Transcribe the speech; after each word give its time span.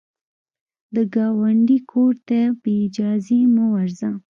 د 0.93 0.97
ګاونډي 1.15 1.77
کور 1.91 2.13
ته 2.27 2.39
بې 2.61 2.75
اجازې 2.87 3.39
مه 3.53 3.65
ورځه 3.73 4.09